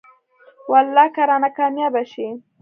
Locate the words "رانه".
1.29-1.49